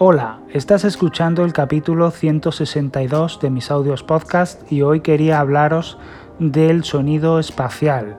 Hola, 0.00 0.38
estás 0.52 0.84
escuchando 0.84 1.44
el 1.44 1.52
capítulo 1.52 2.12
162 2.12 3.40
de 3.40 3.50
mis 3.50 3.68
audios 3.68 4.04
podcast 4.04 4.70
y 4.70 4.82
hoy 4.82 5.00
quería 5.00 5.40
hablaros 5.40 5.98
del 6.38 6.84
sonido 6.84 7.40
espacial. 7.40 8.16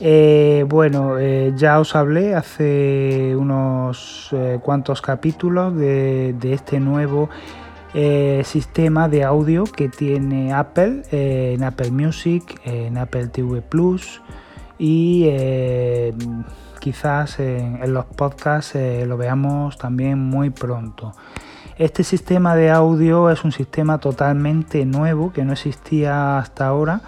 Eh, 0.00 0.64
bueno, 0.68 1.20
eh, 1.20 1.52
ya 1.54 1.78
os 1.78 1.94
hablé 1.94 2.34
hace 2.34 3.36
unos 3.36 4.30
eh, 4.32 4.58
cuantos 4.64 5.00
capítulos 5.00 5.76
de, 5.76 6.34
este 6.42 6.80
nuevo 6.80 7.30
sistema 8.42 9.08
de 9.08 9.22
audio 9.22 9.62
que 9.62 9.88
tiene 9.88 10.52
Apple 10.52 11.02
en 11.12 11.62
Apple 11.62 11.92
Music, 11.92 12.60
en 12.64 12.98
Apple 12.98 13.28
TV 13.28 13.62
Plus 13.62 14.20
y 14.76 15.28
quizás 16.82 17.38
en, 17.38 17.78
los 17.94 18.06
podcasts 18.06 18.74
eh, 18.74 19.06
lo 19.06 19.16
veamos 19.16 19.78
también 19.78 20.18
muy 20.18 20.50
pronto. 20.50 21.12
Este 21.78 22.02
sistema 22.02 22.56
de 22.56 22.70
audio 22.70 23.30
es 23.30 23.44
un 23.44 23.52
sistema 23.52 23.98
totalmente 23.98 24.84
nuevo 24.84 25.32
que 25.32 25.44
no 25.44 25.52
existía 25.52 26.38
hasta 26.38 26.66
ahora. 26.66 27.00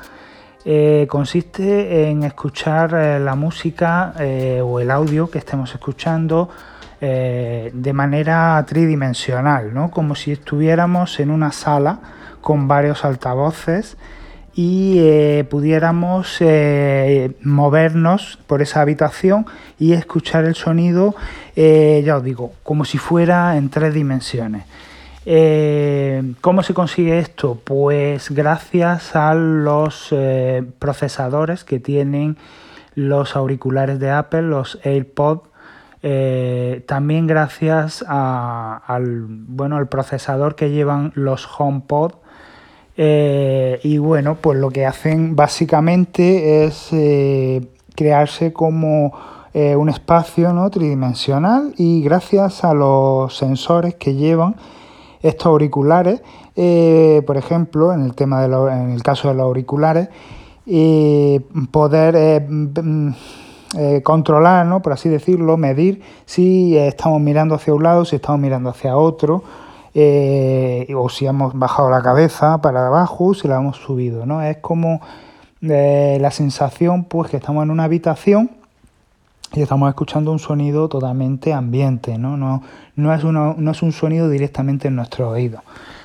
Eh, 0.64 1.08
consiste 1.10 2.08
en 2.08 2.22
escuchar 2.22 2.94
eh, 2.94 3.18
la 3.18 3.34
música 3.34 4.14
o 4.62 4.78
el 4.78 4.92
audio 4.92 5.28
que 5.28 5.38
estemos 5.38 5.74
escuchando 5.74 6.48
de 7.00 7.92
manera 7.92 8.64
tridimensional, 8.66 9.74
¿no? 9.74 9.91
como 9.91 10.14
si 10.14 10.32
estuviéramos 10.32 11.20
en 11.20 11.30
una 11.30 11.52
sala 11.52 11.98
con 12.41 12.66
varios 12.66 13.04
altavoces 13.04 13.98
y 14.54 14.98
eh, 15.00 15.44
pudiéramos 15.48 16.36
eh, 16.40 17.32
movernos 17.42 18.38
por 18.46 18.62
esa 18.62 18.80
habitación 18.82 19.46
y 19.78 19.94
escuchar 19.94 20.44
el 20.44 20.54
sonido, 20.54 21.16
eh, 21.56 22.02
ya 22.04 22.16
os 22.16 22.24
digo, 22.24 22.52
como 22.62 22.84
si 22.84 22.98
fuera 22.98 23.56
en 23.56 23.68
tres 23.68 23.94
dimensiones. 23.94 24.64
¿Cómo 26.42 26.62
se 26.62 26.74
consigue 26.74 27.18
esto? 27.18 27.58
Pues 27.64 28.30
gracias 28.30 29.16
a 29.16 29.32
los 29.32 30.14
procesadores 30.78 31.64
que 31.64 31.80
tienen 31.80 32.36
los 32.94 33.34
auriculares 33.34 33.98
de 33.98 34.10
Apple, 34.10 34.42
los 34.42 34.78
AirPods, 34.84 35.48
también 36.84 37.27
gracias 37.27 38.05
al, 38.06 39.25
bueno, 39.28 39.78
al 39.78 39.88
procesador 39.88 40.56
que 40.56 40.69
llevan 40.69 41.10
los 41.14 41.48
HomePod 41.58 42.16
eh, 42.97 43.81
y 43.83 43.98
bueno, 43.98 44.37
pues 44.41 44.59
lo 44.59 44.70
que 44.70 44.87
hacen 44.87 45.34
básicamente 45.34 46.64
es 46.64 46.89
eh, 46.92 47.67
crearse 47.97 48.53
como 48.53 49.12
eh, 49.53 49.75
un 49.75 49.89
espacio 49.89 50.53
¿no? 50.53 50.70
tridimensional 50.70 51.75
y 51.77 52.03
gracias 52.03 52.62
a 52.62 52.72
los 52.72 53.37
sensores 53.37 53.95
que 53.97 54.15
llevan 54.15 54.55
estos 55.22 55.47
auriculares, 55.47 56.20
por 56.55 57.37
ejemplo, 57.37 57.95
en 57.95 58.03
el 58.03 58.15
tema 58.15 58.47
de 58.47 58.72
en 58.72 58.91
el 58.91 59.03
caso 59.03 59.28
de 59.28 59.34
los 59.34 59.45
auriculares, 59.45 60.09
poder 61.70 62.47
mm, 62.47 63.09
controlar, 64.03 64.67
¿no? 64.67 64.83
por 64.83 64.92
así 64.92 65.09
decirlo, 65.09 65.56
medir 65.56 66.03
si 66.27 66.77
estamos 66.77 67.22
mirando 67.22 67.55
hacia 67.55 67.72
un 67.72 67.83
lado, 67.83 68.05
si 68.05 68.17
estamos 68.17 68.39
mirando 68.39 68.69
hacia 68.69 68.98
otro 68.98 69.42
eh, 69.95 70.92
o 70.97 71.09
si 71.09 71.27
hemos 71.27 71.56
bajado 71.56 71.91
la 71.91 72.03
cabeza 72.03 72.61
para 72.61 72.87
abajo, 72.87 73.33
si 73.34 73.48
la 73.48 73.56
hemos 73.56 73.77
subido, 73.77 74.27
¿no? 74.27 74.42
Es 74.42 74.59
como 74.59 75.00
eh, 75.62 76.19
la 76.20 76.31
sensación 76.31 77.05
pues 77.05 77.31
que 77.31 77.37
estamos 77.37 77.62
en 77.62 77.70
una 77.70 77.84
habitación 77.84 78.50
y 79.53 79.62
estamos 79.62 79.89
escuchando 79.89 80.33
un 80.33 80.41
sonido 80.41 80.89
totalmente 80.89 81.53
ambiente, 81.53 82.19
¿no? 82.19 82.37
No, 82.37 82.62
no, 82.97 83.15
es, 83.15 83.25
no 83.25 83.70
es 83.70 83.83
un 83.83 83.92
sonido 83.92 84.28
directamente 84.28 84.89
en 84.89 84.97
nuestro 84.97 85.31
oído, 85.31 85.62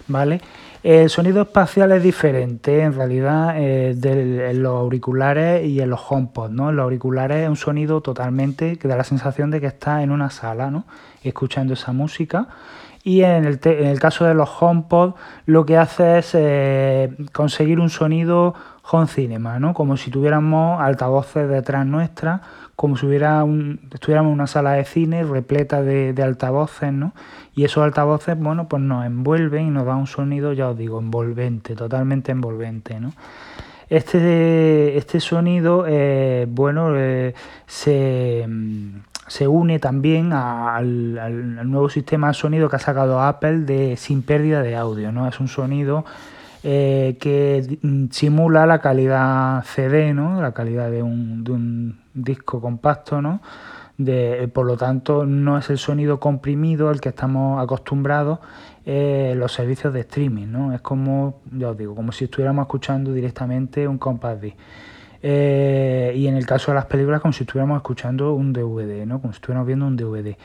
¿vale? 0.08 0.42
El 0.82 1.10
sonido 1.10 1.42
espacial 1.42 1.92
es 1.92 2.02
diferente 2.02 2.80
en 2.80 2.94
realidad 2.94 3.56
eh, 3.58 3.95
de, 3.98 4.54
los 4.54 4.80
auriculares 4.80 5.66
y 5.66 5.82
en 5.82 5.90
los 5.90 5.99
HomePod, 6.08 6.52
¿no? 6.52 6.70
En 6.70 6.78
los 6.78 6.83
auriculares 6.83 7.44
es 7.44 7.49
un 7.49 7.58
sonido 7.58 7.99
totalmente 7.99 8.78
que 8.78 8.88
da 8.88 8.95
la 8.95 9.04
sensación 9.04 9.52
de 9.52 9.60
que 9.60 9.67
está 9.67 10.04
en 10.04 10.11
una 10.11 10.30
sala, 10.30 10.72
¿no? 10.72 10.86
Escuchando 11.22 11.73
esa 11.73 11.92
música 11.92 12.48
y 13.04 13.21
en 13.21 13.45
el, 13.45 13.60
en 13.64 13.87
el 13.87 13.99
caso 13.99 14.26
de 14.26 14.33
los 14.33 14.49
HomePod 14.60 15.14
lo 15.45 15.65
que 15.65 15.77
hace 15.77 16.20
es 16.20 16.32
eh, 16.33 17.15
conseguir 17.32 17.80
un 17.80 17.89
sonido 17.89 18.54
home 18.92 19.08
cinema, 19.08 19.60
¿no? 19.60 19.73
como 19.73 19.98
si 19.98 20.10
tuviéramos 20.11 20.82
altavoces 20.82 21.48
detrás 21.48 21.86
nuestra, 21.86 22.42
como 22.76 22.98
si 22.98 23.05
hubiera 23.05 23.43
un, 23.43 23.80
estuviéramos 23.93 24.30
en 24.30 24.33
una 24.33 24.48
sala 24.48 24.73
de 24.73 24.86
cine 24.86 25.23
repleta 25.23 25.82
de, 25.82 26.15
altavoces, 26.23 26.92
¿no? 26.92 27.14
y 27.55 27.65
esos 27.65 27.83
altavoces 27.83 28.37
bueno, 28.37 28.67
pues 28.67 28.82
nos 28.82 29.05
envuelven 29.05 29.67
y 29.67 29.70
nos 29.70 29.86
da 29.86 29.95
un 29.95 30.08
sonido, 30.08 30.54
ya 30.54 30.70
os 30.70 30.77
digo, 30.77 30.99
envolvente, 30.99 31.76
totalmente 31.76 32.31
envolvente. 32.31 32.99
¿no? 32.99 33.14
Este, 33.89 34.98
este 34.98 35.20
sonido, 35.20 35.86
eh, 35.87 36.48
bueno, 36.49 36.95
eh, 36.95 37.33
se 37.66 38.48
se 39.30 39.48
une 39.48 39.80
también 39.80 40.34
al, 40.34 41.70
nuevo 41.70 41.88
sistema 41.88 42.30
de 42.30 42.34
sonido 42.34 42.67
que 42.67 42.76
ha 42.76 42.80
sacado 42.80 43.22
Apple 43.22 43.60
de 43.60 43.95
sin 43.95 44.23
pérdida 44.23 44.62
de 44.62 44.76
audio. 44.76 45.12
¿no? 45.12 45.28
Es 45.28 45.40
un 45.40 45.48
sonido 45.48 46.04
eh, 46.64 47.16
que 47.20 47.78
simula 48.12 48.66
la 48.66 48.80
calidad 48.80 49.64
CD, 49.64 50.14
¿no? 50.14 50.42
la 50.42 50.52
calidad 50.52 50.90
de 50.90 51.04
un, 51.04 51.44
de 51.44 51.52
un 51.52 52.00
disco 52.14 52.60
compacto. 52.60 53.22
¿no? 53.22 53.42
De, 53.98 54.50
por 54.52 54.66
lo 54.66 54.78
tanto, 54.78 55.26
no 55.26 55.60
es 55.60 55.70
el 55.70 55.78
sonido 55.78 56.20
comprimido 56.20 56.90
al 56.90 57.00
que 57.00 57.10
estamos 57.10 57.61
acostumbrados 57.61 58.40
en 58.84 59.40
los 59.40 59.54
servicios 59.54 59.94
de 59.94 60.00
streaming. 60.02 60.48
¿no? 60.48 60.73
Es 60.73 60.82
como, 60.82 61.42
ya 61.52 61.70
os 61.70 61.78
digo, 61.78 61.94
como 61.94 62.11
si 62.11 62.26
estuviéramos 62.26 62.64
escuchando 62.64 63.14
directamente 63.14 63.88
un 63.88 64.00
compact 64.00 64.42
disc. 64.42 64.58
Eh, 65.21 66.13
y 66.15 66.27
en 66.27 66.35
el 66.35 66.45
caso 66.45 66.71
de 66.71 66.75
las 66.75 66.85
películas 66.85 67.21
como 67.21 67.33
si 67.33 67.43
estuviéramos 67.43 67.77
escuchando 67.77 68.33
un 68.33 68.53
DVD, 68.53 69.05
¿no? 69.05 69.19
como 69.19 69.33
si 69.33 69.37
estuviéramos 69.37 69.67
viendo 69.67 69.85
un 69.85 69.97
DVD. 69.97 70.35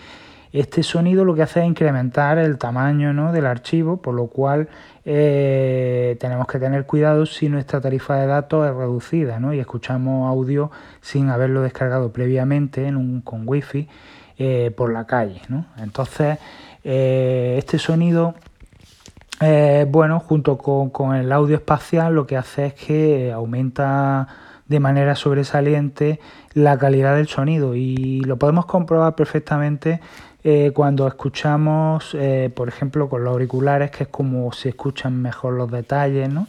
Este 0.53 0.83
sonido 0.85 1.25
lo 1.25 1.35
que 1.35 1.43
hace 1.43 1.61
es 1.61 1.67
incrementar 1.67 2.39
el 2.39 2.59
tamaño 2.59 3.13
¿no? 3.13 3.33
del 3.33 3.47
archivo, 3.47 3.97
por 3.97 4.15
lo 4.15 4.27
cual 4.27 4.69
eh, 5.05 6.17
tenemos 6.21 6.47
que 6.47 6.59
tener 6.59 6.87
cuidado 6.87 7.27
si 7.27 7.49
nuestra 7.49 7.81
tarifa 7.81 8.17
de 8.17 8.27
datos 8.27 8.69
es 8.69 8.75
reducida 8.75 9.41
¿no? 9.41 9.53
y 9.53 9.59
escuchamos 9.59 10.29
audio 10.29 10.71
sin 11.01 11.29
haberlo 11.29 11.63
descargado 11.63 12.13
previamente 12.13 12.87
en 12.87 12.97
un, 12.97 13.21
con 13.21 13.49
wifi 13.49 13.89
eh, 14.39 14.73
por 14.77 14.93
la 14.93 15.07
calle. 15.07 15.41
¿no? 15.49 15.67
Entonces, 15.79 16.39
este 16.85 17.79
sonido, 17.79 18.35
bueno, 19.89 20.21
junto 20.21 20.59
con, 20.59 20.91
con 20.91 21.17
el 21.17 21.33
audio 21.33 21.57
espacial, 21.57 22.15
lo 22.15 22.27
que 22.27 22.37
hace 22.37 22.67
es 22.67 22.75
que 22.75 23.33
aumenta 23.33 24.29
de 24.67 24.81
manera 24.81 25.15
sobresaliente 25.15 26.21
la 26.55 26.79
calidad 26.79 27.17
del 27.17 27.29
sonido 27.29 27.75
y 27.75 28.21
lo 28.21 28.39
podemos 28.39 28.67
comprobar 28.67 29.15
perfectamente 29.15 30.01
eh, 30.43 30.73
cuando 30.75 31.07
escuchamos, 31.07 32.15
eh, 32.15 32.51
por 32.55 32.69
ejemplo, 32.69 33.09
con 33.09 33.25
los 33.25 33.33
auriculares, 33.33 33.91
que 33.91 34.05
es 34.05 34.09
como 34.11 34.53
se 34.53 34.71
escuchan 34.71 35.21
mejor 35.21 35.55
los 35.55 35.71
detalles, 35.71 36.29
¿no? 36.29 36.47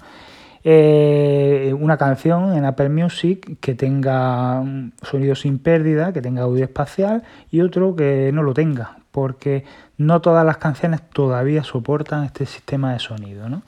Eh, 0.67 1.75
una 1.79 1.95
canción 1.95 2.55
en 2.55 2.65
Apple 2.65 2.89
Music 2.89 3.57
que 3.61 3.75
tenga 3.75 4.63
sonido 5.03 5.35
sin 5.35 5.59
pérdida, 5.59 6.11
que 6.11 6.21
tenga 6.21 6.41
audio 6.41 6.63
espacial 6.63 7.23
y 7.51 7.61
otro 7.61 7.95
que 7.95 8.31
no 8.33 8.41
lo 8.41 8.53
tenga, 8.53 8.97
porque 9.11 9.63
no 9.97 10.21
todas 10.21 10.45
las 10.45 10.57
canciones 10.57 11.01
todavía 11.13 11.63
soportan 11.63 12.25
este 12.25 12.45
sistema 12.47 12.93
de 12.93 12.99
sonido, 12.99 13.47
¿no? 13.47 13.61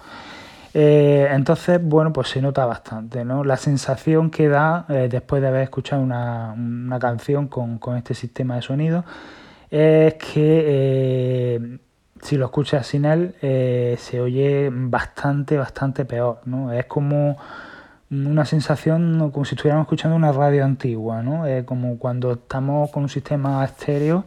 Eh, 0.80 1.28
entonces, 1.32 1.80
bueno, 1.82 2.14
pues 2.14 2.28
se 2.28 2.40
nota 2.40 2.64
bastante, 2.68 3.26
¿no? 3.26 3.44
La 3.44 3.58
sensación 3.58 4.30
que 4.30 4.48
da 4.48 4.86
eh, 4.90 5.08
después 5.10 5.42
de 5.42 5.48
haber 5.48 5.64
escuchado 5.64 6.04
una, 6.04 6.56
canción 7.02 7.48
con, 7.48 7.80
este 7.98 8.14
sistema 8.14 8.58
de 8.58 8.62
sonido 8.62 9.04
es 9.72 10.14
que 10.14 10.66
eh, 10.68 11.80
si 12.22 12.38
lo 12.38 12.46
escuchas 12.46 12.86
sin 12.86 13.06
él 13.06 13.34
se 13.42 14.22
oye 14.22 14.70
bastante, 14.72 15.58
bastante 15.58 16.06
peor, 16.06 16.42
¿no? 16.46 16.72
Es 16.72 16.86
como 16.86 17.38
una 18.12 18.46
sensación 18.46 19.32
como 19.32 19.46
si 19.46 19.56
estuviéramos 19.56 19.86
escuchando 19.86 20.16
una 20.16 20.32
radio 20.32 20.64
antigua, 20.64 21.24
¿no? 21.24 21.44
como 21.66 21.98
cuando 21.98 22.34
estamos 22.34 22.92
con 22.92 23.04
un 23.04 23.10
sistema 23.10 23.66
estéreo 23.66 24.26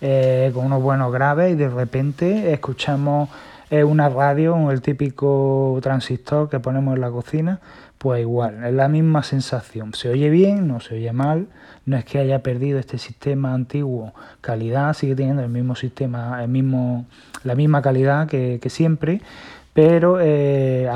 con 0.00 0.64
unos 0.64 0.82
buenos 0.82 1.12
graves 1.12 1.52
y 1.52 1.56
de 1.56 1.68
repente 1.68 2.52
escuchamos 2.54 3.28
es 3.70 3.84
una 3.84 4.08
radio, 4.08 4.70
el 4.72 4.82
típico 4.82 5.78
transistor 5.80 6.50
que 6.50 6.58
ponemos 6.58 6.96
en 6.96 7.00
la 7.00 7.10
cocina, 7.10 7.60
pues 7.98 8.20
igual, 8.20 8.64
es 8.64 8.74
la 8.74 8.88
misma 8.88 9.22
sensación. 9.22 9.94
Se 9.94 10.08
oye 10.08 10.28
bien, 10.28 10.66
no 10.66 10.80
se 10.80 10.96
oye 10.96 11.12
mal, 11.12 11.46
no 11.86 11.96
es 11.96 12.04
que 12.04 12.18
haya 12.18 12.42
perdido 12.42 12.80
este 12.80 12.98
sistema 12.98 13.54
antiguo 13.54 14.12
calidad, 14.40 14.92
sigue 14.94 15.14
teniendo 15.14 15.42
el 15.42 15.50
mismo 15.50 15.76
sistema, 15.76 16.42
el 16.42 16.48
mismo, 16.48 17.06
la 17.44 17.54
misma 17.54 17.80
calidad 17.80 18.26
que, 18.26 18.60
siempre, 18.68 19.22
pero 19.72 20.18
eh, 20.20 20.88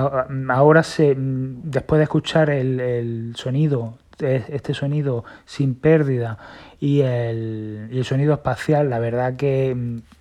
ahora 0.49 0.83
se, 0.83 1.15
después 1.17 1.99
de 1.99 2.05
escuchar 2.05 2.51
el, 2.51 2.81
el 2.81 3.37
sonido 3.37 3.95
este 4.21 4.75
sonido 4.75 5.25
sin 5.45 5.75
pérdida 5.75 6.39
y 6.81 7.01
el, 7.01 7.89
y 7.91 7.99
el, 7.99 8.05
sonido 8.05 8.35
espacial, 8.35 8.89
la 8.89 9.01
verdad 9.01 9.35
que 9.35 9.77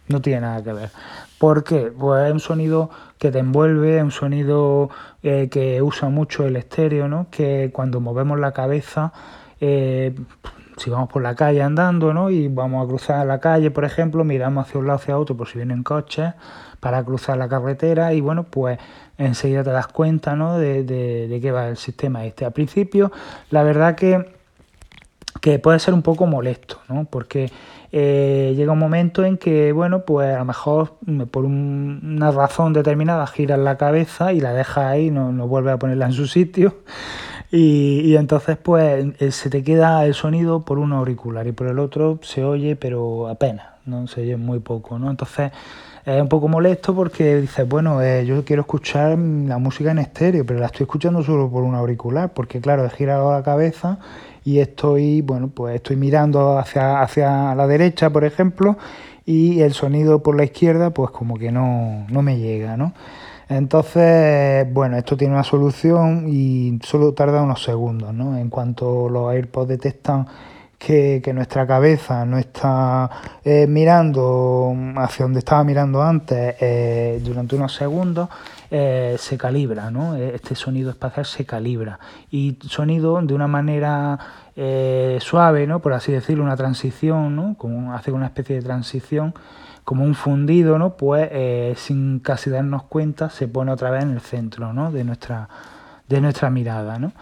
no 0.08 0.22
tiene 0.22 0.42
nada 0.42 0.64
que 0.64 0.74
ver 0.74 0.90
¿Por 1.44 1.66
qué? 1.66 1.92
Pues 1.92 2.26
es 2.26 2.32
un 2.32 2.40
sonido 2.40 2.90
que 3.18 3.30
te 3.30 3.40
envuelve, 3.40 3.98
es 3.98 4.04
un 4.04 4.12
sonido 4.12 4.90
eh, 5.24 5.50
que 5.52 5.82
usa 5.82 6.08
mucho 6.08 6.48
el 6.48 6.56
estéreo, 6.56 7.10
¿no? 7.10 7.28
Que 7.30 7.70
cuando 7.74 8.00
movemos 8.00 8.40
la 8.40 8.54
cabeza, 8.54 9.12
eh, 9.60 10.16
si 10.78 10.90
vamos 10.90 11.10
por 11.10 11.22
la 11.22 11.36
calle 11.36 11.62
andando, 11.62 12.14
¿no? 12.14 12.30
Y 12.30 12.48
vamos 12.48 12.86
a 12.86 12.88
cruzar 12.88 13.28
la 13.28 13.42
calle, 13.42 13.72
por 13.72 13.84
ejemplo, 13.84 14.24
miramos 14.24 14.66
hacia 14.66 14.80
un 14.80 14.88
lado 14.88 15.00
hacia 15.00 15.20
otro 15.20 15.36
por 15.36 15.50
si 15.50 15.58
vienen 15.58 15.84
coches 15.84 16.34
para 16.80 17.04
cruzar 17.04 17.38
la 17.38 17.50
carretera 17.50 18.14
y 18.14 18.22
bueno, 18.22 18.44
pues 18.44 18.80
enseguida 19.18 19.66
te 19.66 19.72
das 19.72 19.88
cuenta, 19.88 20.38
¿no? 20.38 20.58
De, 20.58 20.86
de, 20.86 21.28
de 21.28 21.42
qué 21.42 21.52
va 21.52 21.68
el 21.68 21.76
sistema 21.76 22.24
este. 22.24 22.46
Al 22.46 22.54
principio, 22.54 23.12
la 23.50 23.64
verdad 23.64 23.96
que 23.96 24.33
que 25.44 25.60
puede 25.60 25.78
ser 25.80 25.94
un 25.94 26.04
poco 26.04 26.26
molesto, 26.26 26.80
¿no? 26.88 27.04
Porque 27.04 27.52
eh, 27.92 28.54
llega 28.56 28.72
un 28.72 28.80
momento 28.80 29.26
en 29.26 29.38
que, 29.38 29.74
bueno, 29.74 30.06
pues 30.06 30.34
a 30.34 30.40
lo 30.40 30.46
mejor 30.46 30.94
mm, 31.06 31.24
por 31.24 31.44
una 31.44 32.32
razón 32.32 32.72
determinada 32.72 33.28
giras 33.28 33.60
la 33.60 33.76
cabeza 33.76 34.32
y 34.32 34.40
la 34.40 34.54
dejas 34.54 34.86
ahí, 34.86 35.12
no, 35.12 35.34
no 35.34 35.46
vuelves 35.46 35.74
a 35.74 35.80
ponerla 35.80 36.06
en 36.06 36.14
su 36.14 36.28
sitio. 36.28 36.78
Y, 37.52 38.16
entonces, 38.16 38.56
pues 38.56 39.06
eh, 39.20 39.32
se 39.32 39.50
te 39.50 39.64
queda 39.66 40.06
el 40.06 40.14
sonido 40.14 40.62
por 40.62 40.80
un 40.80 40.94
auricular 40.94 41.46
y 41.46 41.52
por 41.52 41.68
el 41.68 41.78
otro 41.78 42.20
se 42.22 42.46
oye, 42.46 42.78
pero 42.78 43.28
apenas, 43.28 43.68
no 43.86 44.08
se 44.08 44.22
oye 44.22 44.38
muy 44.38 44.60
poco, 44.60 44.98
¿no? 44.98 45.12
Entonces 45.12 45.52
es 46.06 46.22
un 46.22 46.30
poco 46.30 46.48
molesto 46.48 46.96
porque 46.96 47.42
dices, 47.42 47.68
bueno, 47.68 48.02
eh, 48.02 48.26
yo 48.26 48.46
quiero 48.46 48.62
escuchar 48.62 49.18
la 49.20 49.58
música 49.58 49.92
en 49.92 50.00
estéreo, 50.00 50.46
pero 50.46 50.62
la 50.62 50.68
estoy 50.68 50.86
escuchando 50.86 51.22
solo 51.22 51.50
por 51.50 51.64
un 51.64 51.76
auricular, 51.76 52.34
porque 52.34 52.62
claro, 52.62 52.86
he 52.86 52.90
girado 52.90 53.30
la 53.34 53.44
cabeza 53.44 54.00
y 54.44 54.60
estoy, 54.60 55.22
bueno, 55.22 55.50
pues 55.54 55.76
estoy 55.76 55.96
mirando 55.96 56.58
hacia, 56.58 57.02
hacia 57.02 57.56
la 57.56 57.68
derecha, 57.68 58.10
por 58.10 58.26
ejemplo, 58.26 58.78
y 59.26 59.62
el 59.62 59.74
sonido 59.74 60.22
por 60.22 60.36
la 60.36 60.44
izquierda, 60.44 60.92
pues 60.92 61.12
como 61.12 61.38
que 61.38 61.52
no, 61.52 62.06
no 62.10 62.22
me 62.22 62.38
llega, 62.38 62.78
¿no? 62.78 62.94
Entonces, 63.50 64.72
bueno, 64.74 64.98
esto 64.98 65.18
tiene 65.18 65.34
una 65.34 65.44
solución 65.44 66.26
y 66.28 66.80
solo 66.84 67.14
tarda 67.14 67.42
unos 67.42 67.64
segundos, 67.64 68.14
¿no? 68.14 68.38
En 68.38 68.50
cuanto 68.50 69.10
los 69.10 69.32
AirPods 69.32 69.68
detectan 69.70 70.28
que, 70.86 71.32
nuestra 71.34 71.66
cabeza 71.66 72.26
no 72.26 72.38
está 72.38 73.10
eh, 73.46 73.68
mirando 73.68 74.76
hacia 74.98 75.24
donde 75.24 75.40
estaba 75.40 75.64
mirando 75.64 76.02
antes 76.02 76.56
eh, 76.60 77.22
durante 77.24 77.56
unos 77.56 77.74
segundos, 77.74 78.28
eh, 78.70 79.16
se 79.18 79.38
calibra, 79.38 79.90
¿no? 79.90 80.16
Este 80.16 80.56
sonido 80.56 80.90
espacial 80.90 81.26
se 81.26 81.46
calibra. 81.46 82.00
Y 82.32 82.58
sonido 82.68 83.22
de 83.22 83.34
una 83.34 83.48
manera 83.48 84.20
suave, 85.20 85.66
¿no? 85.66 85.80
Por 85.80 85.94
así 85.94 86.12
decirlo, 86.12 86.44
una 86.44 86.58
transición, 86.58 87.36
¿no? 87.36 87.56
Como 87.58 87.94
hace 87.94 88.12
una 88.12 88.26
especie 88.26 88.58
de 88.58 88.62
transición 88.62 89.34
como 89.86 90.04
un 90.04 90.16
fundido, 90.16 90.78
¿no? 90.78 90.96
Pues 90.98 91.80
sin 91.80 92.20
casi 92.20 92.50
darnos 92.50 92.84
cuenta 92.84 93.30
se 93.30 93.48
pone 93.48 93.72
otra 93.72 93.90
vez 93.90 94.04
en 94.04 94.12
el 94.12 94.22
centro, 94.22 94.74
¿no? 94.74 94.92
De 94.92 95.04
nuestra, 95.04 95.48
de 96.08 96.22
nuestra 96.22 96.50
mirada, 96.50 97.00
¿no? 97.00 97.14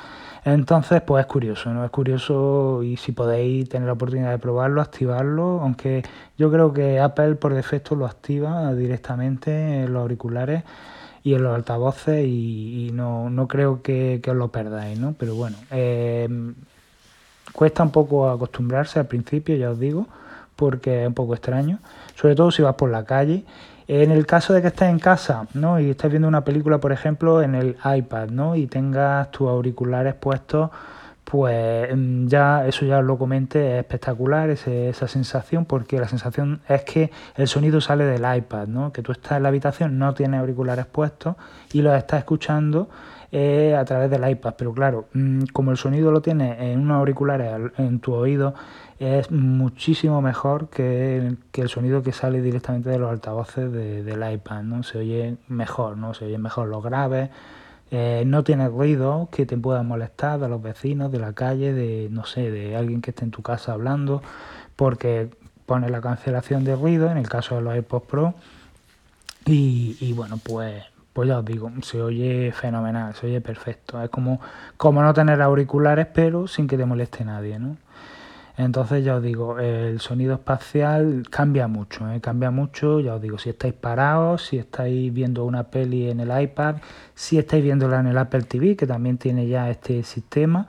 Entonces, 0.43 1.01
pues 1.01 1.21
es 1.21 1.27
curioso, 1.27 1.71
¿no? 1.71 1.85
Es 1.85 1.91
curioso 1.91 2.81
y 2.81 2.97
si 2.97 3.11
podéis 3.11 3.69
tener 3.69 3.85
la 3.85 3.93
oportunidad 3.93 4.31
de 4.31 4.39
probarlo, 4.39 4.81
activarlo, 4.81 5.61
aunque 5.61 6.03
yo 6.38 6.51
creo 6.51 6.73
que 6.73 6.99
Apple 6.99 7.35
por 7.35 7.53
defecto 7.53 7.95
lo 7.95 8.07
activa 8.07 8.73
directamente 8.73 9.83
en 9.83 9.93
los 9.93 10.01
auriculares 10.01 10.63
y 11.23 11.35
en 11.35 11.43
los 11.43 11.53
altavoces 11.53 12.25
y, 12.25 12.89
no, 12.93 13.29
no, 13.29 13.47
creo 13.47 13.83
que, 13.83 14.19
os 14.27 14.35
lo 14.35 14.47
perdáis, 14.47 14.97
¿no? 14.99 15.13
Pero 15.17 15.35
bueno, 15.35 15.57
eh, 15.69 16.27
cuesta 17.53 17.83
un 17.83 17.91
poco 17.91 18.27
acostumbrarse 18.27 18.97
al 18.99 19.05
principio, 19.05 19.55
ya 19.55 19.69
os 19.69 19.79
digo, 19.79 20.07
porque 20.55 21.03
es 21.03 21.07
un 21.07 21.13
poco 21.13 21.35
extraño, 21.35 21.77
sobre 22.15 22.33
todo 22.33 22.49
si 22.49 22.63
vas 22.63 22.75
por 22.75 22.89
la 22.89 23.05
calle 23.05 23.45
en 23.88 24.12
el 24.12 24.25
caso 24.25 24.54
de 24.54 24.62
que 24.62 24.68
estés 24.68 24.89
en 24.89 25.00
casa, 25.00 25.48
¿no? 25.54 25.80
Y 25.80 25.89
estés 25.89 26.10
viendo 26.10 26.28
una 26.28 26.44
película, 26.44 26.80
por 26.80 26.92
ejemplo, 26.92 27.42
en 27.42 27.56
el 27.56 27.78
iPad, 27.83 28.30
¿no? 28.30 28.56
Y 28.56 28.68
tengas 28.68 29.31
tus 29.31 29.48
auriculares 29.50 30.13
puestos, 30.16 30.69
pues 31.31 31.95
mm, 31.95 32.28
ya 32.28 32.68
eso 32.68 32.86
ya 32.86 33.01
lo 33.01 33.18
comenté, 33.18 33.78
es 33.78 33.80
espectacular 33.80 34.50
esa 34.50 35.07
sensación, 35.07 35.63
porque 35.63 35.98
la 35.98 36.10
sensación 36.10 36.60
es 36.68 36.83
que 36.83 37.10
el 37.38 37.48
sonido 37.48 37.80
sale 37.80 38.04
del 38.04 38.25
iPad, 38.36 38.68
¿no? 38.68 38.92
Que 38.92 39.01
tú 39.01 39.13
estás 39.13 39.38
en 39.38 39.44
la 39.44 39.50
habitación, 39.50 39.98
no 39.98 40.13
tienes 40.13 40.42
auriculares 40.42 40.88
puestos 40.88 41.38
y 41.72 41.83
los 41.83 41.95
estás 41.95 42.19
escuchando 42.19 42.89
eh, 43.31 43.78
a 43.80 43.86
través 43.86 44.12
del 44.12 44.30
iPad. 44.30 44.56
Pero 44.57 44.74
claro, 44.74 45.06
mm, 45.13 45.44
como 45.54 45.72
el 45.72 45.78
sonido 45.78 46.12
lo 46.12 46.22
tienes 46.22 46.60
en 46.60 46.81
unos 46.81 46.98
auriculares 46.98 47.72
en 47.78 48.01
tu 48.01 48.13
oído, 48.13 48.54
es 49.00 49.31
muchísimo 49.31 50.22
mejor 50.22 50.68
que 50.68 51.16
el, 51.16 51.38
que 51.54 51.62
el 51.62 51.69
sonido 51.69 52.04
que 52.04 52.12
sale 52.12 52.42
directamente 52.42 52.89
de 52.89 53.00
los 53.00 53.10
altavoces 53.10 53.72
del 53.72 54.33
iPad, 54.33 54.63
¿no? 54.63 54.83
Se 54.83 54.98
oye 54.98 55.38
mejor, 55.48 55.95
¿no? 55.95 56.13
Se 56.13 56.25
oye 56.25 56.38
mejor 56.38 56.68
los 56.68 56.83
graves, 56.83 57.30
eh, 57.91 58.23
no 58.25 58.43
tiene 58.43 58.67
ruido 58.69 59.29
que 59.31 59.45
te 59.45 59.57
puedan 59.57 59.88
molestar 59.88 60.39
de 60.39 60.49
los 60.49 60.61
vecinos, 60.61 61.11
de 61.11 61.19
la 61.19 61.33
calle, 61.33 61.73
de, 61.73 62.07
no 62.09 62.25
sé, 62.25 62.49
de 62.49 62.75
alguien 62.75 63.01
que 63.01 63.11
esté 63.11 63.25
en 63.25 63.31
tu 63.31 63.41
casa 63.41 63.73
hablando, 63.73 64.21
porque 64.75 65.29
pone 65.65 65.89
la 65.89 66.01
cancelación 66.01 66.63
de 66.63 66.75
ruido, 66.75 67.11
en 67.11 67.17
el 67.17 67.29
caso 67.29 67.55
de 67.55 67.61
los 67.61 67.73
AirPods 67.73 68.05
Pro, 68.07 68.33
y, 69.45 69.97
y 69.99 70.13
bueno, 70.13 70.39
pues 70.41 70.83
pues 71.13 71.27
ya 71.27 71.39
os 71.39 71.45
digo, 71.45 71.69
se 71.81 72.01
oye 72.01 72.51
fenomenal, 72.53 73.13
se 73.15 73.27
oye 73.27 73.41
perfecto. 73.41 74.01
Es 74.01 74.09
como, 74.09 74.39
como 74.77 75.01
no 75.01 75.13
tener 75.13 75.41
auriculares, 75.41 76.07
pero 76.07 76.47
sin 76.47 76.67
que 76.67 76.77
te 76.77 76.85
moleste 76.85 77.25
nadie, 77.25 77.59
¿no? 77.59 77.77
Entonces 78.57 79.03
ya 79.03 79.15
os 79.15 79.24
digo, 79.24 79.59
el 79.59 80.00
sonido 80.00 80.36
espacial 80.36 81.24
cambia 81.30 81.68
mucho, 81.68 82.12
¿eh? 82.12 82.19
cambia 82.21 82.51
mucho, 82.51 83.00
ya 83.00 83.15
os 83.15 83.21
digo, 83.21 83.38
si 83.38 83.50
estáis 83.50 83.74
parados, 83.74 84.45
si 84.48 84.57
estáis 84.57 85.13
viendo 85.13 85.45
una 85.45 85.63
peli 85.63 86.09
en 86.09 86.19
el 86.19 86.42
iPad, 86.42 86.75
si 87.15 87.38
estáis 87.38 87.63
viéndola 87.63 88.00
en 88.00 88.07
el 88.07 88.18
Apple 88.18 88.44
TV, 88.44 88.75
que 88.75 88.86
también 88.86 89.18
tiene 89.18 89.48
ya 89.48 89.69
este 89.69 90.03
sistema, 90.03 90.68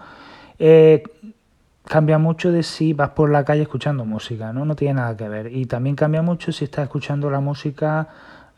eh, 0.58 1.02
cambia 1.84 2.18
mucho 2.18 2.52
de 2.52 2.62
si 2.62 2.92
vas 2.92 3.10
por 3.10 3.30
la 3.30 3.44
calle 3.44 3.62
escuchando 3.62 4.04
música, 4.04 4.52
¿no? 4.52 4.64
No 4.64 4.76
tiene 4.76 4.94
nada 4.94 5.16
que 5.16 5.28
ver. 5.28 5.54
Y 5.54 5.66
también 5.66 5.96
cambia 5.96 6.22
mucho 6.22 6.52
si 6.52 6.64
estás 6.64 6.84
escuchando 6.84 7.30
la 7.30 7.40
música 7.40 8.08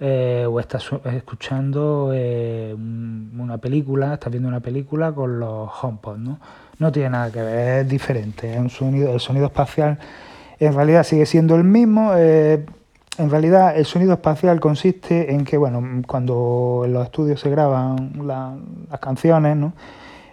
eh, 0.00 0.46
o 0.48 0.60
estás 0.60 0.90
escuchando 1.12 2.06
una 2.06 3.58
película, 3.58 4.14
estás 4.14 4.30
viendo 4.30 4.48
una 4.48 4.60
película 4.60 5.12
con 5.12 5.40
los 5.40 5.70
HomePod, 5.82 6.18
¿no? 6.18 6.38
no 6.78 6.92
tiene 6.92 7.10
nada 7.10 7.30
que 7.30 7.40
ver, 7.40 7.84
es 7.84 7.88
diferente. 7.88 8.52
Es 8.52 8.58
un 8.58 8.70
sonido, 8.70 9.12
el 9.12 9.20
sonido 9.20 9.46
espacial 9.46 9.98
en 10.58 10.74
realidad 10.74 11.04
sigue 11.04 11.26
siendo 11.26 11.56
el 11.56 11.64
mismo. 11.64 12.12
Eh, 12.16 12.64
en 13.18 13.30
realidad 13.30 13.76
el 13.76 13.86
sonido 13.86 14.14
espacial 14.14 14.60
consiste 14.60 15.32
en 15.32 15.44
que, 15.44 15.56
bueno, 15.56 16.02
cuando 16.06 16.82
en 16.84 16.92
los 16.92 17.04
estudios 17.04 17.40
se 17.40 17.50
graban 17.50 18.22
las 18.26 19.00
canciones, 19.00 19.56
¿no? 19.56 19.72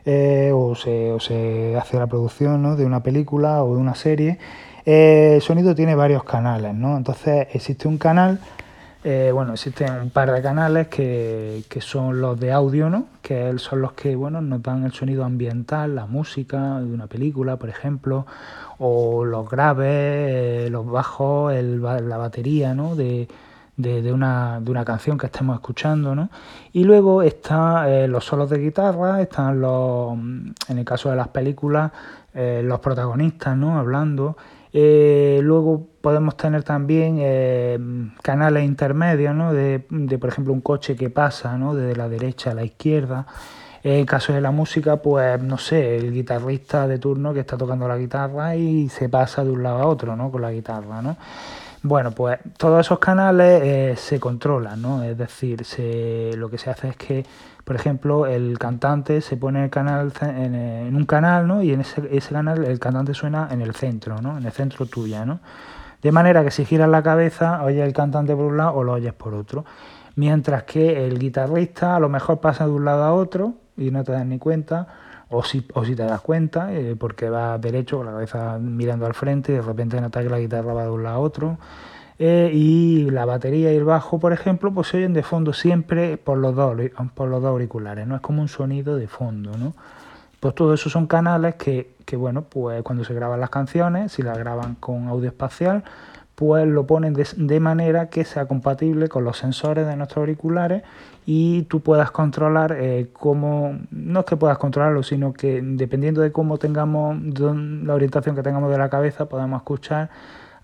Eh, 0.04 0.52
o, 0.52 0.74
se, 0.74 1.12
o, 1.12 1.20
se, 1.20 1.76
hace 1.78 2.00
la 2.00 2.08
producción 2.08 2.60
¿no? 2.64 2.76
de 2.76 2.88
una 2.88 3.04
película 3.04 3.64
o 3.64 3.76
de 3.76 3.82
una 3.82 3.94
serie, 3.94 4.40
eh, 4.84 5.34
el 5.36 5.42
sonido 5.44 5.76
tiene 5.76 5.94
varios 5.94 6.24
canales, 6.24 6.74
¿no? 6.74 6.98
Entonces 6.98 7.48
existe 7.54 7.88
un 7.88 8.00
canal 8.00 8.40
eh, 9.04 9.32
bueno, 9.34 9.54
existen 9.54 9.92
un 10.00 10.10
par 10.12 10.32
de 10.32 10.44
canales 10.44 10.88
que, 10.88 11.64
son 11.80 12.22
los 12.22 12.40
de 12.40 12.52
audio, 12.52 12.90
¿no? 12.90 13.08
Que 13.24 13.58
son 13.58 13.82
los 13.82 13.94
que, 13.94 14.16
bueno, 14.16 14.42
nos 14.42 14.62
dan 14.62 14.84
el 14.84 14.92
sonido 14.92 15.26
ambiental, 15.26 15.96
la 15.96 16.06
música 16.06 16.80
de 16.80 16.94
una 16.94 17.08
película, 17.08 17.58
por 17.58 17.70
ejemplo, 17.70 18.28
o 18.78 19.26
los 19.26 19.50
graves, 19.50 19.88
eh, 19.88 20.68
los 20.70 20.86
bajos, 20.86 21.52
la 21.54 22.18
batería, 22.18 22.76
¿no? 22.76 22.96
De, 22.96 23.28
una, 24.14 24.60
de 24.62 24.70
una 24.70 24.86
canción 24.86 25.18
que 25.18 25.26
estemos 25.26 25.56
escuchando, 25.56 26.14
¿no? 26.14 26.30
Y 26.72 26.84
luego 26.84 27.24
están 27.24 27.90
eh, 27.90 28.08
los 28.08 28.24
solos 28.26 28.52
de 28.52 28.60
guitarra, 28.60 29.20
están 29.20 29.62
los, 29.62 30.14
en 30.14 30.78
el 30.78 30.86
caso 30.86 31.10
de 31.10 31.16
las 31.16 31.30
películas, 31.30 31.92
los 32.34 32.80
protagonistas, 32.80 33.58
¿no? 33.58 33.78
Hablando. 33.80 34.38
Luego 34.74 35.91
podemos 36.02 36.36
tener 36.36 36.64
también 36.64 37.18
eh, 37.20 37.80
canales 38.22 38.64
intermedios, 38.66 39.36
¿no? 39.36 39.54
de, 39.54 39.80
por 40.20 40.30
ejemplo, 40.30 40.54
un 40.54 40.62
coche 40.62 40.96
que 40.96 41.10
pasa 41.10 41.58
¿no? 41.58 41.76
desde 41.76 41.96
la 41.96 42.10
derecha 42.10 42.52
a 42.52 42.54
la 42.54 42.64
izquierda. 42.64 43.26
En 43.84 44.06
caso 44.06 44.34
de 44.34 44.42
la 44.42 44.52
música, 44.52 44.98
pues 44.98 45.42
no 45.42 45.58
sé, 45.58 45.98
el 45.98 46.14
guitarrista 46.14 46.88
de 46.88 47.00
turno 47.00 47.34
que 47.34 47.40
está 47.40 47.58
tocando 47.58 47.88
la 47.88 47.98
guitarra 47.98 48.56
y 48.56 48.90
se 48.90 49.10
pasa 49.10 49.44
de 49.44 49.50
un 49.50 49.64
lado 49.64 49.80
a 49.82 49.88
otro 49.88 50.16
¿no? 50.16 50.32
con 50.32 50.42
la 50.42 50.52
guitarra. 50.52 51.02
¿no? 51.02 51.18
Bueno, 51.82 52.12
pues 52.12 52.38
todos 52.58 52.86
esos 52.86 53.00
canales 53.00 53.62
eh, 53.64 53.96
se 53.98 54.20
controlan, 54.20 54.80
¿no? 54.80 55.02
Es 55.02 55.18
decir, 55.18 55.66
se, 55.66 56.32
lo 56.36 56.48
que 56.48 56.60
se 56.60 56.70
hace 56.70 56.90
es 56.90 56.96
que 56.96 57.26
por 57.64 57.76
ejemplo, 57.76 58.26
el 58.26 58.58
cantante 58.58 59.22
se 59.22 59.38
pone 59.38 59.64
el 59.64 59.70
canal 59.70 60.12
en, 60.22 60.96
un 60.96 61.06
canal, 61.06 61.48
¿no? 61.48 61.62
Y 61.62 61.72
en 61.74 61.82
ese, 61.82 62.02
ese, 62.12 62.34
canal 62.34 62.64
el 62.66 62.80
cantante 62.80 63.14
suena 63.14 63.48
en 63.52 63.62
el 63.62 63.74
centro, 63.76 64.20
¿no? 64.22 64.38
En 64.38 64.46
el 64.46 64.52
centro 64.52 64.86
tuya, 64.88 65.26
¿no? 65.26 65.40
De 66.02 66.12
manera 66.12 66.44
que 66.44 66.52
si 66.52 66.66
giras 66.66 66.90
la 66.90 67.04
cabeza, 67.04 67.64
oyes 67.64 67.86
el 67.86 67.94
cantante 67.94 68.36
por 68.36 68.46
un 68.46 68.58
lado 68.58 68.74
o 68.74 68.84
lo 68.84 68.94
oyes 68.94 69.14
por 69.14 69.34
otro. 69.34 69.66
Mientras 70.16 70.64
que 70.64 71.06
el 71.06 71.20
guitarrista 71.20 71.96
a 71.96 72.00
lo 72.00 72.10
mejor 72.10 72.40
pasa 72.40 72.66
de 72.66 72.72
un 72.72 72.86
lado 72.86 73.04
a 73.04 73.14
otro 73.14 73.54
y 73.78 73.92
no 73.92 74.04
te 74.04 74.12
das 74.12 74.26
ni 74.26 74.38
cuenta, 74.38 74.88
o 75.30 75.44
si, 75.44 75.66
o 75.74 75.86
si 75.86 75.96
te 75.96 76.04
das 76.04 76.22
cuenta, 76.22 76.74
eh, 76.74 76.96
porque 77.00 77.30
va 77.30 77.58
derecho 77.58 77.98
con 77.98 78.08
la 78.08 78.12
cabeza 78.12 78.60
mirando 78.60 79.06
al 79.06 79.14
frente 79.14 79.54
y 79.54 79.56
de 79.56 79.62
repente 79.62 80.02
notas 80.02 80.24
que 80.24 80.30
la 80.30 80.40
guitarra 80.40 80.74
va 80.74 80.84
de 80.84 80.90
un 80.90 81.04
lado 81.04 81.16
a 81.16 81.20
otro. 81.20 81.58
Eh, 82.20 82.52
y 82.54 83.10
la 83.10 83.26
batería 83.26 83.74
y 83.74 83.78
el 83.78 83.86
bajo, 83.86 84.20
por 84.20 84.34
ejemplo, 84.34 84.72
pues 84.72 84.90
se 84.90 84.98
oyen 84.98 85.14
de 85.14 85.24
fondo 85.24 85.54
siempre 85.54 86.18
por 86.18 86.38
los 86.38 86.56
dos, 86.56 86.78
por 87.16 87.30
los 87.30 87.42
dos 87.42 87.50
auriculares, 87.50 88.06
¿no? 88.06 88.16
Es 88.16 88.22
como 88.22 88.42
un 88.42 88.48
sonido 88.48 88.96
de 88.96 89.08
fondo, 89.08 89.58
¿no? 89.58 89.74
Pues 90.42 90.54
todo 90.54 90.74
eso 90.74 90.90
son 90.90 91.08
canales 91.08 91.56
que, 91.56 91.94
que, 92.04 92.18
bueno, 92.18 92.42
pues 92.42 92.84
cuando 92.84 93.06
se 93.06 93.14
graban 93.14 93.40
las 93.40 93.50
canciones, 93.50 94.12
si 94.12 94.24
las 94.24 94.38
graban 94.38 94.76
con 94.76 95.08
audio 95.08 95.30
espacial, 95.30 95.84
pues 96.42 96.68
lo 96.68 96.88
ponen 96.88 97.14
de, 97.14 97.60
manera 97.60 98.10
que 98.10 98.26
sea 98.26 98.48
compatible 98.48 99.10
con 99.10 99.24
los 99.24 99.38
sensores 99.38 99.86
de 99.86 99.96
nuestros 99.96 100.24
auriculares 100.24 100.82
y 101.24 101.62
tú 101.70 101.82
puedas 101.82 102.10
controlar 102.10 102.76
eh, 102.80 103.10
cómo, 103.14 103.78
no 103.92 104.22
es 104.22 104.26
que 104.26 104.36
puedas 104.38 104.58
controlarlo, 104.58 105.04
sino 105.04 105.34
que 105.34 105.62
dependiendo 105.62 106.20
de 106.22 106.32
cómo 106.32 106.58
tengamos, 106.58 107.16
la 107.40 107.94
orientación 107.94 108.36
que 108.36 108.42
tengamos 108.42 108.72
de 108.72 108.80
la 108.80 108.90
cabeza, 108.90 109.26
podemos 109.26 109.62
escuchar 109.62 110.10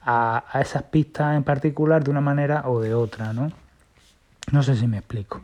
a, 0.01 0.43
esas 0.60 0.81
pistas 0.81 1.38
en 1.38 1.43
particular 1.43 2.03
de 2.03 2.10
una 2.10 2.22
manera 2.22 2.63
o 2.67 2.81
de 2.81 2.96
otra, 2.96 3.31
¿no? 3.34 3.51
No 4.51 4.63
sé 4.63 4.75
si 4.75 4.88
me 4.88 4.98
explico. 4.98 5.41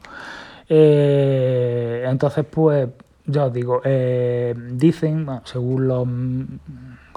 Eh, 0.68 2.08
entonces, 2.10 2.44
pues, 2.44 2.90
ya 3.26 3.46
os 3.46 3.54
digo, 3.54 3.82
eh, 3.86 4.54
dicen, 4.72 5.28
según 5.46 5.88
los 5.88 6.08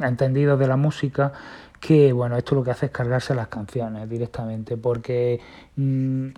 entendidos 0.00 0.58
de 0.58 0.68
la 0.68 0.76
música, 0.76 1.32
que 1.80 2.12
bueno, 2.12 2.36
esto 2.36 2.54
lo 2.54 2.62
que 2.62 2.70
hace 2.70 2.86
es 2.86 2.92
cargarse 2.92 3.34
las 3.34 3.48
canciones 3.48 4.08
directamente, 4.08 4.76
porque 4.76 5.40
mm, 5.76 6.28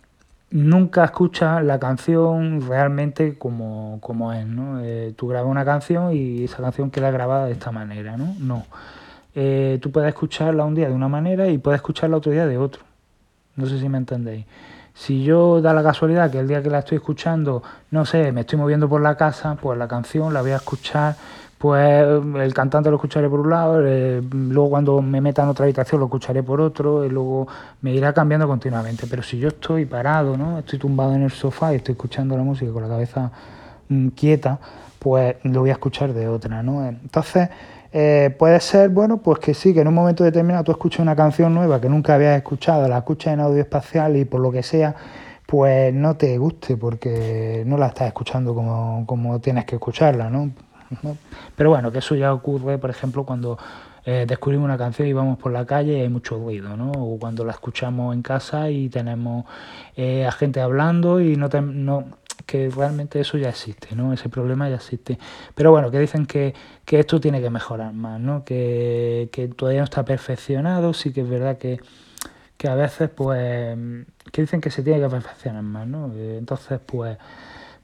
nunca 0.51 1.05
escuchas 1.05 1.63
la 1.65 1.79
canción 1.79 2.67
realmente 2.67 3.37
como, 3.39 3.99
como 4.01 4.33
es, 4.33 4.47
¿no? 4.47 4.81
Eh, 4.83 5.13
tú 5.17 5.29
grabas 5.29 5.51
una 5.51 5.65
canción 5.65 6.13
y 6.15 6.45
esa 6.45 6.63
canción 6.63 6.91
queda 6.91 7.11
grabada 7.11 7.47
de 7.47 7.53
esta 7.53 7.71
manera, 7.71 8.17
¿no? 8.17 8.35
No. 8.39 8.67
Eh, 9.35 9.79
tú 9.83 9.93
puedes 9.93 10.09
escucharla 10.09 10.65
un 10.65 10.75
día 10.75 10.89
de 10.89 10.95
una 10.95 11.09
manera 11.09 11.49
y 11.49 11.59
puedes 11.59 11.79
escucharla 11.79 12.17
otro 12.17 12.33
día 12.33 12.47
de 12.47 12.59
otro. 12.59 12.83
No 13.57 13.67
sé 13.67 13.79
si 13.79 13.89
me 13.89 13.99
entendéis. 13.99 14.47
Si 14.99 15.23
yo 15.23 15.61
da 15.61 15.73
la 15.73 15.83
casualidad 15.83 16.31
que 16.31 16.41
el 16.41 16.49
día 16.49 16.63
que 16.63 16.71
la 16.71 16.81
estoy 16.81 16.97
escuchando, 16.97 17.63
no 17.93 18.05
sé, 18.05 18.33
me 18.33 18.41
estoy 18.41 18.59
moviendo 18.59 18.89
por 18.89 19.01
la 19.01 19.17
casa, 19.17 19.57
pues 19.61 19.79
la 19.79 19.87
canción 19.87 20.35
la 20.35 20.43
voy 20.43 20.51
a 20.51 20.57
escuchar 20.57 21.15
pues 21.59 22.07
el 22.37 22.55
cantante 22.55 22.89
lo 22.89 22.97
escucharé 22.97 23.29
por 23.29 23.41
un 23.41 23.51
lado, 23.51 23.85
eh, 23.85 24.23
luego 24.33 24.71
cuando 24.71 25.03
me 25.03 25.21
meta 25.21 25.43
en 25.43 25.49
otra 25.49 25.65
habitación 25.65 25.99
lo 25.99 26.07
escucharé 26.07 26.45
por 26.45 26.61
otro, 26.61 27.05
y 27.05 27.09
luego 27.09 27.49
me 27.83 27.93
irá 27.93 28.13
cambiando 28.13 28.47
continuamente. 28.47 29.09
Pero 29.11 29.25
si 29.25 29.39
yo 29.39 29.49
estoy 29.49 29.85
parado, 29.85 30.37
¿no? 30.37 30.61
estoy 30.61 30.79
tumbado 30.79 31.15
en 31.15 31.23
el 31.23 31.33
sofá 31.33 31.73
y 31.73 31.77
estoy 31.77 31.93
escuchando 31.93 32.37
la 32.37 32.45
música 32.45 32.73
con 32.73 32.83
la 32.83 32.89
cabeza 32.89 33.33
mm, 33.89 34.09
quieta, 34.11 34.61
pues 35.01 35.37
lo 35.43 35.61
voy 35.61 35.71
a 35.71 35.73
escuchar 35.73 36.13
de 36.13 36.29
otra. 36.29 36.63
¿no? 36.63 36.87
Entonces, 36.87 37.49
eh, 37.93 38.35
puede 38.39 38.61
ser, 38.61 38.91
bueno, 38.91 39.19
pues 39.19 39.39
que 39.39 39.55
sí, 39.55 39.73
que 39.73 39.81
en 39.81 39.89
un 39.89 39.95
momento 39.95 40.25
determinado 40.25 40.65
tú 40.65 40.73
escuchas 40.73 41.01
una 41.01 41.17
canción 41.17 41.55
nueva 41.55 41.81
que 41.81 41.89
nunca 41.89 42.15
habías 42.15 42.37
escuchado, 42.37 42.87
la 42.89 42.99
escuchas 42.99 43.35
en 43.35 43.41
audio 43.41 43.61
espacial 43.61 44.17
y 44.17 44.25
por 44.25 44.41
lo 44.41 44.53
que 44.53 44.63
sea, 44.63 44.95
pues 45.47 45.95
no 45.95 46.17
te 46.17 46.37
guste 46.37 46.77
porque 46.77 47.63
no 47.67 47.79
la 47.79 47.87
estás 47.87 48.09
escuchando 48.09 48.55
como, 48.55 49.05
como 49.07 49.41
tienes 49.41 49.65
que 49.65 49.77
escucharla, 49.77 50.29
¿no? 50.29 50.51
Pero 51.57 51.71
bueno, 51.71 51.91
que 51.91 51.99
eso 51.99 52.15
ya 52.15 52.33
ocurre, 52.33 52.79
por 52.79 52.91
ejemplo, 52.91 53.25
cuando 53.25 53.59
eh, 54.05 54.25
descubrimos 54.27 54.65
una 54.65 54.79
canción 54.79 55.09
y 55.09 55.13
vamos 55.13 55.39
por 55.39 55.53
la 55.53 55.67
calle 55.67 55.99
y 55.99 56.01
hay 56.01 56.09
mucho 56.09 56.39
ruido, 56.39 56.77
¿no? 56.77 56.93
O 56.93 57.19
cuando 57.19 57.45
la 57.45 57.53
escuchamos 57.53 58.15
en 58.15 58.23
casa 58.23 58.71
y 58.71 58.89
tenemos 58.89 59.45
eh, 59.97 60.27
a 60.27 60.33
gente 60.33 60.61
hablando 60.61 61.21
y 61.21 61.37
no, 61.37 61.49
no 61.49 62.05
que 62.49 62.71
realmente 62.71 63.21
eso 63.21 63.37
ya 63.37 63.51
existe, 63.51 63.95
¿no? 63.95 64.15
Ese 64.15 64.31
problema 64.31 64.71
ya 64.71 64.77
existe. 64.77 65.19
Pero 65.55 65.71
bueno, 65.71 65.91
que 65.91 65.99
dicen 65.99 66.25
que, 66.25 66.55
que 66.87 66.99
esto 66.99 67.21
tiene 67.21 67.43
que 67.43 67.51
mejorar 67.51 67.93
más, 67.93 68.19
¿no? 68.19 68.43
Que, 68.43 69.29
que, 69.31 69.49
todavía 69.49 69.81
no 69.81 69.85
está 69.85 70.07
perfeccionado, 70.07 70.95
sí 70.95 71.13
que 71.13 71.21
es 71.21 71.29
verdad 71.29 71.59
que, 71.59 71.79
que 72.57 72.69
a 72.69 72.75
veces, 72.75 73.11
pues, 73.11 73.77
que 74.33 74.41
dicen 74.41 74.63
que 74.63 74.71
se 74.71 74.83
tiene 74.83 74.99
que 74.99 75.11
perfeccionar 75.11 75.63
más, 75.63 75.87
¿no? 75.87 76.11
Entonces, 76.15 76.81
pues 76.87 77.19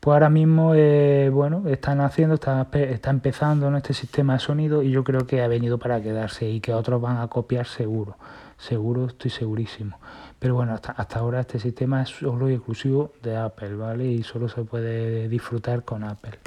pues 0.01 0.15
ahora 0.15 0.31
mismo, 0.31 0.75
eh, 0.75 1.31
bueno, 1.31 1.63
están 1.67 2.01
haciendo, 2.01 2.37
está, 2.37 2.69
está 2.73 3.11
empezando 3.11 3.75
este 3.77 3.95
sistema 3.95 4.35
de 4.35 4.39
sonido 4.39 4.83
y 4.83 4.91
yo 4.91 5.05
creo 5.05 5.27
que 5.27 5.43
ha 5.43 5.49
venido 5.49 5.79
para 5.79 6.03
quedarse 6.03 6.49
y 6.49 6.61
que 6.61 6.73
otros 6.75 7.01
van 7.01 7.19
a 7.19 7.29
copiar 7.29 7.67
seguro, 7.67 8.17
seguro, 8.59 9.07
estoy 9.07 9.31
segurísimo. 9.31 9.99
Pero 10.39 10.55
bueno, 10.55 10.75
hasta, 10.75 10.93
hasta 10.93 11.19
ahora 11.19 11.41
este 11.41 11.59
sistema 11.59 12.03
es 12.03 12.11
solo 12.11 12.51
y 12.51 12.55
exclusivo 12.55 13.13
de 13.23 13.37
Apple, 13.37 13.75
¿vale? 13.77 14.07
Y 14.07 14.23
solo 14.23 14.49
se 14.49 14.63
puede 14.65 15.29
disfrutar 15.29 15.85
con 15.85 16.05
Apple 16.05 16.39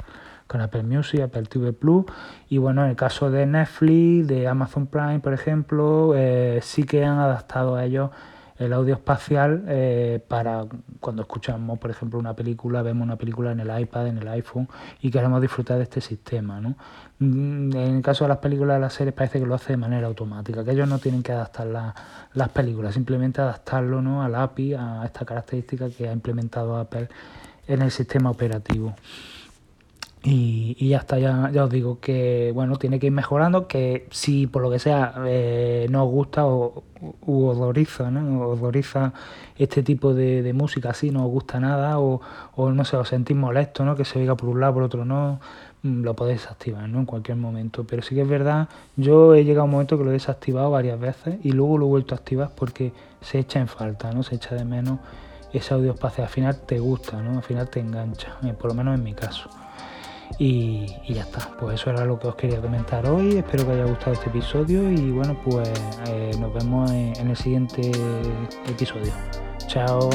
con 0.48 0.62
Apple 0.62 0.82
Music, 0.82 1.20
Apple 1.20 1.42
TV 1.42 1.72
Plus 1.72 2.06
y 2.48 2.58
bueno, 2.58 2.82
en 2.82 2.90
el 2.90 2.96
caso 2.96 3.30
de 3.30 3.46
Netflix, 3.46 4.26
de 4.26 4.48
Amazon 4.48 4.86
Prime, 4.86 5.20
por 5.20 5.34
ejemplo, 5.34 6.14
eh, 6.16 6.58
sí 6.62 6.84
que 6.84 7.04
han 7.04 7.18
adaptado 7.18 7.76
a 7.76 7.84
ellos 7.84 8.10
el 8.58 8.72
audio 8.72 8.94
espacial 8.94 9.64
eh, 9.68 10.20
para 10.26 10.66
cuando 11.00 11.22
escuchamos, 11.22 11.78
por 11.78 11.90
ejemplo, 11.90 12.18
una 12.18 12.34
película, 12.34 12.82
vemos 12.82 13.04
una 13.04 13.16
película 13.16 13.52
en 13.52 13.60
el 13.60 13.80
iPad, 13.80 14.08
en 14.08 14.18
el 14.18 14.28
iPhone 14.28 14.68
y 15.00 15.10
queremos 15.10 15.40
disfrutar 15.40 15.76
de 15.76 15.84
este 15.84 16.00
sistema. 16.00 16.60
¿no? 16.60 16.74
Mm, 17.20 17.72
en 17.76 17.96
el 17.96 18.02
caso 18.02 18.24
de 18.24 18.28
las 18.28 18.38
películas 18.38 18.76
de 18.76 18.80
las 18.80 18.94
series 18.94 19.14
parece 19.14 19.38
que 19.38 19.46
lo 19.46 19.54
hace 19.54 19.74
de 19.74 19.76
manera 19.76 20.08
automática, 20.08 20.64
que 20.64 20.72
ellos 20.72 20.88
no 20.88 20.98
tienen 20.98 21.22
que 21.22 21.32
adaptar 21.32 21.94
las 22.34 22.48
películas, 22.48 22.94
simplemente 22.94 23.40
adaptarlo 23.40 24.02
¿no? 24.02 24.22
al 24.22 24.34
API, 24.34 24.74
a 24.74 25.02
esta 25.04 25.24
característica 25.24 25.88
que 25.90 26.08
ha 26.08 26.12
implementado 26.12 26.76
Apple 26.76 27.08
en 27.68 27.82
el 27.82 27.90
sistema 27.92 28.30
operativo. 28.30 28.94
Y, 30.24 30.76
y, 30.80 30.88
ya 30.88 30.98
está, 30.98 31.18
ya, 31.18 31.48
ya, 31.52 31.64
os 31.64 31.70
digo 31.70 32.00
que 32.00 32.50
bueno, 32.52 32.76
tiene 32.76 32.98
que 32.98 33.06
ir 33.06 33.12
mejorando, 33.12 33.68
que 33.68 34.08
si 34.10 34.48
por 34.48 34.62
lo 34.62 34.70
que 34.70 34.80
sea 34.80 35.14
eh, 35.26 35.86
no 35.90 36.04
os 36.04 36.10
gusta 36.10 36.44
o 36.44 36.82
u 37.00 37.46
odoriza, 37.46 38.10
¿no? 38.10 38.48
odoriza 38.48 39.12
este 39.56 39.82
tipo 39.82 40.14
de, 40.14 40.52
música 40.52 40.90
así, 40.90 41.10
no 41.10 41.26
os 41.26 41.30
gusta 41.30 41.60
nada 41.60 41.98
o, 42.00 42.20
o 42.56 42.70
no 42.70 42.84
sé, 42.84 42.96
os 42.96 43.08
sentís 43.08 43.36
molesto, 43.36 43.84
¿no? 43.84 43.96
que 43.96 44.04
se 44.04 44.18
oiga 44.18 44.36
por 44.36 44.48
un 44.48 44.60
lado, 44.60 44.74
por 44.74 44.82
otro 44.84 45.04
no, 45.04 45.40
mm, 45.82 46.02
lo 46.02 46.14
podéis 46.14 46.42
desactivar 46.42 46.88
¿no? 46.88 47.00
en 47.00 47.06
cualquier 47.06 47.36
momento. 47.36 47.84
Pero 47.84 48.02
sí 48.02 48.14
que 48.14 48.22
es 48.22 48.28
verdad, 48.28 48.68
yo 48.96 49.34
he 49.34 49.44
llegado 49.44 49.62
a 49.62 49.64
un 49.64 49.70
momento 49.70 49.98
que 49.98 50.04
lo 50.04 50.10
he 50.10 50.14
desactivado 50.14 50.70
varias 50.70 50.98
veces 50.98 51.38
y 51.42 51.52
luego 51.52 51.78
lo 51.78 51.86
he 51.86 51.88
vuelto 51.88 52.14
a 52.14 52.18
activar 52.18 52.50
porque 52.54 52.92
se 53.20 53.38
echa 53.38 53.60
en 53.60 53.68
falta, 53.68 54.12
¿no? 54.12 54.22
se 54.22 54.36
echa 54.36 54.54
de 54.54 54.64
menos 54.64 54.98
ese 55.52 55.74
audio 55.74 55.92
espacial. 55.92 56.26
Al 56.26 56.32
final 56.32 56.60
te 56.66 56.78
gusta, 56.78 57.22
¿no? 57.22 57.36
al 57.38 57.42
final 57.42 57.68
te 57.68 57.80
engancha, 57.80 58.36
eh, 58.44 58.54
por 58.54 58.70
lo 58.70 58.74
menos 58.74 58.94
en 58.94 59.04
mi 59.04 59.14
caso. 59.14 59.48
Y, 60.38 60.86
ya 61.08 61.22
está, 61.22 61.50
pues 61.58 61.80
eso 61.80 61.90
era 61.90 62.04
lo 62.04 62.18
que 62.18 62.28
os 62.28 62.36
quería 62.36 62.60
comentar 62.60 63.06
hoy, 63.06 63.38
espero 63.38 63.66
que 63.66 63.72
haya 63.72 63.84
gustado 63.84 64.12
este 64.12 64.28
episodio 64.28 64.90
y 64.90 65.10
bueno, 65.10 65.36
pues 65.44 65.70
eh, 66.08 66.30
nos 66.38 66.52
vemos 66.52 66.90
en 66.90 67.30
el 67.30 67.36
siguiente 67.36 67.90
episodio. 68.66 69.12
Chao. 69.66 70.10